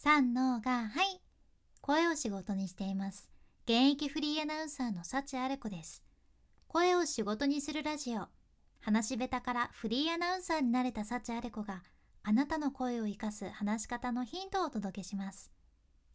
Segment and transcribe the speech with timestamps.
[0.00, 1.20] 三のがはい。
[1.80, 3.32] 声を仕事にしています。
[3.64, 6.04] 現役フリーアナウンサーの幸あれ子です。
[6.68, 8.28] 声を仕事にするラジオ。
[8.80, 11.82] 話し下手からフリーアナウンサーになれた幸あれ子が
[12.22, 15.50] あなたの声を生かす話し方のヒントをお届けします。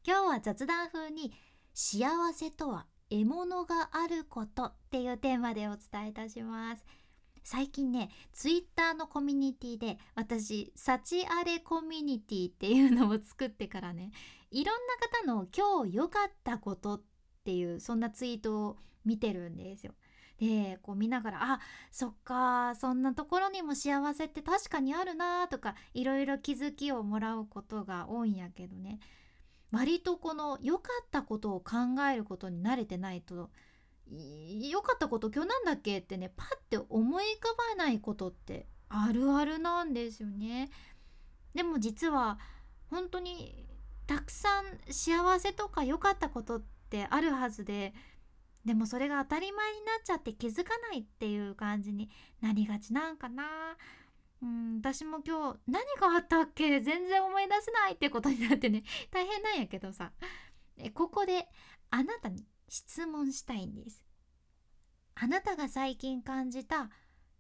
[0.08, 1.34] 今日は雑談風に
[1.74, 6.86] 幸せとは獲物があることっていうテーマでお伝えいたします。
[7.44, 14.12] 最近ねツイッターのコミュニティで私「サチアレコミュニティ」っていうのを作ってからね
[14.52, 17.02] いろんな方の今日良かったことっ
[17.44, 19.94] ていうそんなツイートを見てるんですよ。
[20.40, 21.60] でこう見ながらあ
[21.92, 29.00] そっかそんなところにも幸せって確かにあるなとかいろいろ気づきをもらうことが多いんやけどね
[29.72, 33.52] 割とこの良かったことを考えることに慣れてないと
[34.10, 36.00] 良かったこと今日なんだっけ？
[36.00, 40.70] ってねパッて思い浮かばないことってあるあるなんですよね。
[41.56, 42.38] でも実は
[42.90, 43.66] 本当に
[44.06, 47.94] たくさん幸せとか良かったことってあるはずで
[48.66, 52.10] でもそれが当たり前になっちゃって気づかないっていう感じに
[52.42, 53.46] なりがちなんかな。
[54.42, 56.82] うん私も今日何があったっけ？
[56.82, 60.12] 全然思い出せないってことになってね大変なんやけどさ
[60.94, 61.48] ここで
[61.90, 62.44] あなたに
[62.74, 64.04] 質問したいんです。
[65.14, 66.90] あなたが最近感じた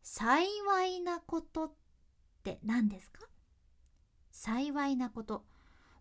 [0.03, 0.45] 幸
[0.83, 1.73] いなことっ
[2.43, 3.21] て何ですか？
[4.29, 5.43] 幸いなこと。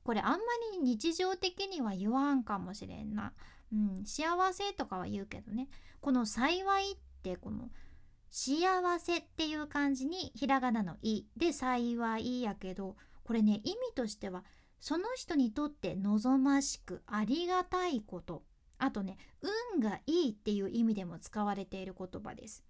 [0.05, 0.39] これあんま
[0.75, 3.33] り日常的には言わんかもしれんな、
[3.73, 5.71] うん、幸せとかは言うけどね。
[6.03, 7.71] この幸いってこの
[8.29, 14.45] 幸せっていう感じにひらがなの「い」で幸いやけどこれね意味としては
[14.79, 18.45] その人にとって望ましくありがたいこと。
[18.83, 19.17] あとね
[19.75, 22.65] 運がいいっていう意味でも使われている言葉です。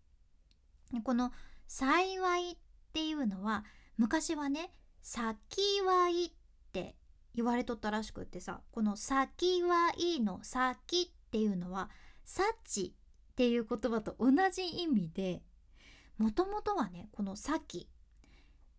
[1.04, 1.32] この
[1.66, 2.56] 幸いっ
[2.92, 3.64] ていうのは
[3.96, 6.30] 昔はね先はいっ
[6.70, 6.96] て
[7.34, 11.88] 言われとったらしくってさこの先はいの先っていうのは
[12.26, 12.94] 幸
[13.30, 15.40] っていう言葉と同じ意味で
[16.18, 17.88] もともとはねこの先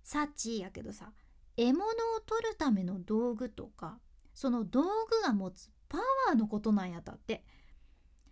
[0.03, 1.11] 幸やけどさ
[1.57, 1.89] 獲物を
[2.27, 3.97] 取るための道具とか
[4.35, 7.45] その道具が持つパワーのことなんやったって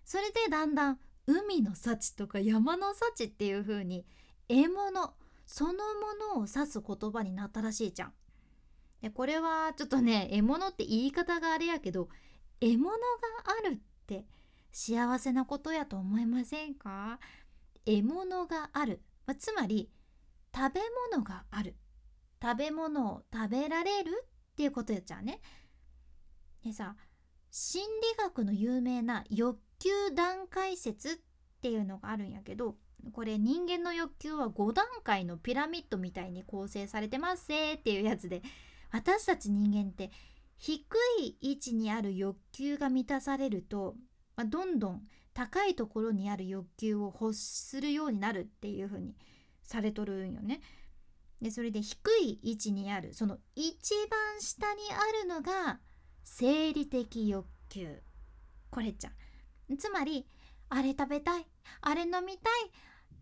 [0.04, 4.08] それでだんだん海の幸とか山の幸っていう風に
[4.50, 5.14] 獲物
[5.46, 5.80] そのも
[6.36, 8.14] のを指す言葉になったらしいじゃん。
[9.02, 12.10] でこれはちょっとね獲物って言い方があれやけど
[12.60, 12.98] 獲物が
[13.46, 14.26] あるって
[14.72, 17.20] 幸せなことやと思いませんか？
[17.86, 19.92] 獲物がある、まあ、つまり
[20.56, 21.76] 食べ物がある
[22.42, 25.42] 食べ物を食べられるっていうことやっちゃうね。
[26.64, 26.96] でさ
[27.52, 31.14] 心理学の有名な欲求段階説っ
[31.62, 32.76] ていうのがあるんやけど
[33.12, 38.42] これ人間の欲求は5段階のピラミッドみたいに構成されてますせっていうやつで
[38.92, 40.12] 私たち人間って
[40.58, 40.80] 低
[41.20, 43.96] い位置にある欲求が満たされると、
[44.36, 45.02] まあ、どんどん
[45.34, 49.16] 高いところにある欲求を欲するようになるっていう風に
[49.64, 50.62] されとるんよね。
[51.42, 55.80] でそれで低い位置にあるその一番下にあるのが
[56.24, 58.02] 生理的欲求。
[58.70, 59.78] これちゃん。
[59.78, 60.26] つまり
[60.70, 61.46] あれ食べたい？
[61.82, 62.50] あれ飲みた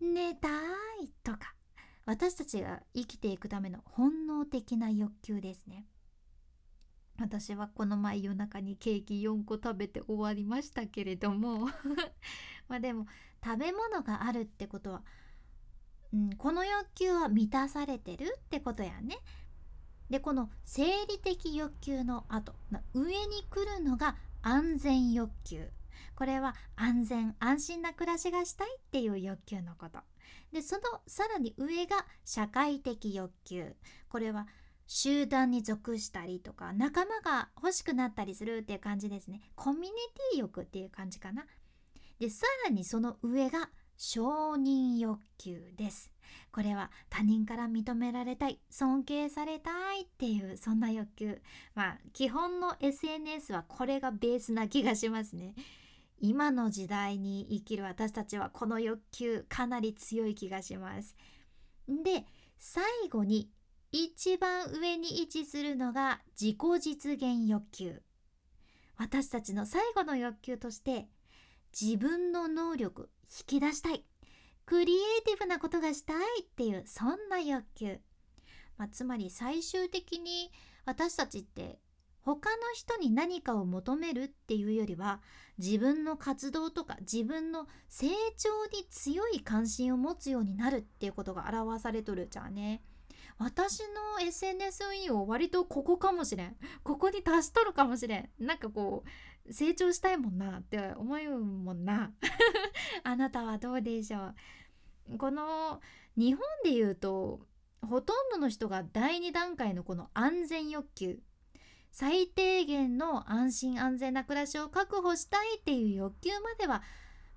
[0.04, 0.06] い？
[0.06, 0.48] 寝た
[1.02, 1.08] い？
[1.22, 1.54] とか。
[2.06, 5.86] 私たちが生きていくための本能的な欲求ですね。
[7.18, 11.68] 私はこの前夜中にケーキ4個食べて終わりましたけれども。
[12.66, 13.06] まあでも
[13.44, 15.02] 食べ物があるってことは、
[16.12, 19.18] うん、この欲求は満たされてるってことやね。
[20.10, 22.52] でこの生理的欲求の後
[22.92, 25.68] 上に来るのが安全欲求。
[26.16, 30.00] これは安全安心な暮らしがしたいっていう欲求のこと。
[30.52, 33.74] でそのさらに上が社会的欲求。
[34.08, 34.48] これは
[34.86, 39.40] 集団に属したりとか仲間が欲しくなったりするっていう感じですね。
[39.54, 39.88] コミュニ
[40.32, 41.46] ティ欲っていう感じかな。
[42.18, 46.10] でさらにその上が承認欲求です。
[46.52, 51.40] これは他人から認められたい尊敬されたいっていうそんな欲求。
[51.74, 55.54] まあ基本の SNS はこれがベースな気がしますね。
[56.20, 61.16] 今の時代に生きる私たちはこの欲求かなり強い気がします。
[61.88, 62.26] で
[62.58, 63.50] 最後に
[63.92, 68.02] 一番上に位置するのが自己実現欲求。
[68.96, 71.08] 私たちの最後の欲求として
[71.78, 74.04] 自分の能力引き出したい。
[74.70, 77.98] クリエイティブなことがしたいっていうそんな欲求、
[78.78, 80.52] まあ、つまり最終的に
[80.86, 81.80] 私たちって
[82.20, 85.22] 他の人に何かを求めるっていうよりは
[85.58, 88.06] 自分の活動とか自分の成
[88.36, 92.84] 長に強い関心を持つようになるっていうことが表されとるじゃあね。
[93.38, 96.56] 私の SNS 運用割とここかもしれん。
[96.84, 98.28] ここに達しとるかもしれん。
[98.38, 99.08] なんかこう
[99.50, 102.12] 成長したいもんなって思うもんな
[103.04, 104.32] あなたはどうでしょ
[105.08, 105.18] う？
[105.18, 105.80] この
[106.16, 107.46] 日本で言うと
[107.82, 111.20] ほとんどの人が第2段階のこの安全欲求
[111.90, 116.82] 最低限の安心安全な暮らしを確保したいっていう欲求までは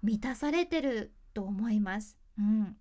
[0.03, 2.17] 満たされてると思います。
[2.37, 2.77] うん。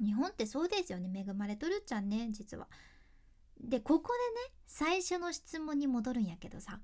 [0.00, 2.68] 日本ってそうですよね恵まれとるっちゃんね実は。
[3.60, 6.80] でここでね最初の質問に戻るんやけどさ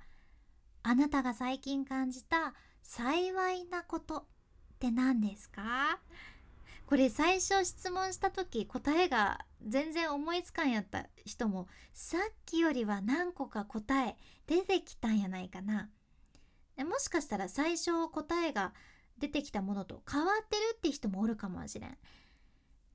[0.82, 4.24] あなたが最近感じた幸いなことっ
[4.78, 5.98] て何ですか？
[6.86, 14.16] これ最初質問した時答えが全然思いつかんやった人もさっきよりは何個か答え
[14.46, 15.88] 出てきたんやないかな。
[16.78, 18.72] もしかしたら最初答えが
[19.18, 21.96] 出てきたものと変わってるって人もおるかもしれん。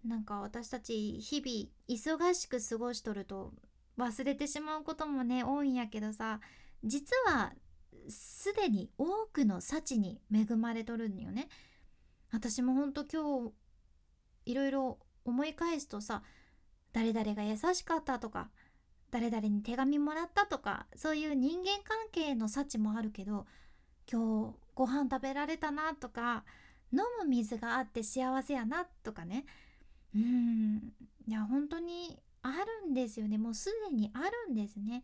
[0.03, 3.53] なんか私たち日々忙しく過ごしとると
[3.97, 6.41] 忘れてしまうこともね多いんやけどさ
[6.83, 7.53] 実は
[8.09, 11.49] すでに多くの幸に恵まれとるんよね。
[12.31, 13.53] 私もほんと今日
[14.45, 16.23] いろいろ思い返すとさ
[16.93, 18.49] 誰々が優しかったとか
[19.11, 23.45] 誰々に手紙もらったとかそういう人間関係の幸もあるけど
[24.11, 26.43] 今日ご飯食べられたなとか
[26.91, 29.45] 飲む水があって幸せやなとかね。
[30.15, 30.93] うん。
[31.27, 32.51] いや本当にあ
[32.83, 33.37] るんですよね。
[33.37, 35.03] もうすでにあるんですね。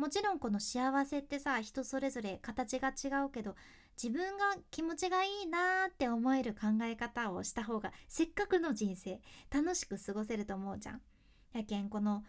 [0.00, 3.54] もちろんこの幸せってさ人それぞれ形が違うけど
[4.02, 9.20] 自分が気持ちがいいなって思える考え方をした方がせっかくの人生
[9.50, 11.02] 楽しく過ごせると思うじゃん。
[11.52, 12.24] やけんこの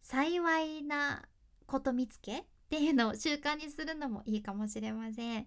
[0.00, 1.24] 幸いな
[1.66, 5.46] こと見つけっていうのを習慣にするのもいいかもしれません。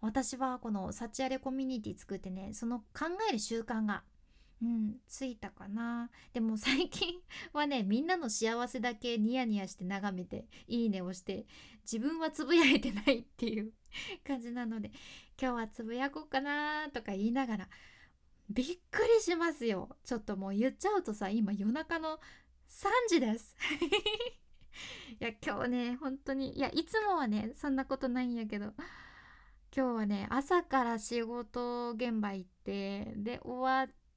[0.00, 4.04] 私はこのサチアレコミュニティ作ってねその考える習慣が
[4.62, 6.10] うんついたかな。
[6.32, 7.20] でも最近
[7.52, 11.46] はねみんなの幸せだけニヤニヤして眺めていいねをして
[11.90, 13.72] 自分はつぶやいてないっていう
[14.26, 14.90] 感じなので
[15.40, 17.68] 今日はつぶやこうかなとか言いながら
[18.50, 19.90] びっくりしますよ。
[20.04, 22.18] ちょっともう言っちゃうとさ今夜中の
[22.68, 23.54] 3時です。
[25.20, 28.74] いや今日ね本当にいやいつもはねそんなことないんやけど
[29.76, 34.07] 今日はね朝から仕事現場行ってで終わって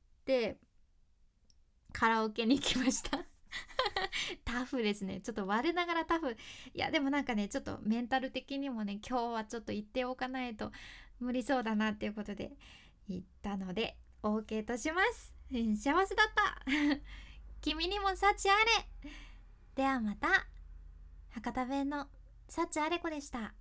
[1.91, 3.25] カラオケに行きました。
[4.45, 5.21] タフですね。
[5.21, 6.35] ちょっと我ながらタフ。
[6.73, 10.71] いやでもなんかねちょっとメンタル的にもね今日はちょっと言っておかないと
[11.19, 12.51] 無理そうだなっていうことで
[13.07, 16.62] 言ったので OK とします、幸せだった。
[17.62, 18.53] 君にも幸あ
[19.03, 19.09] れ。
[19.75, 20.47] ではまた
[21.29, 22.07] 博多弁の
[22.47, 23.53] 幸あれ子でした。